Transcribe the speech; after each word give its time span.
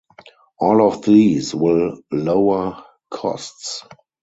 All 0.59 0.81
of 0.87 1.03
these 1.05 1.53
will 1.53 2.01
lower 2.11 2.83
costs. 3.11 3.83